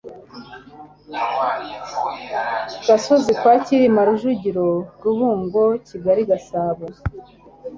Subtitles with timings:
[2.85, 4.63] Gasozi kwa Cyilima Rujugira
[5.05, 6.85] Rubungo Kigali Gasabo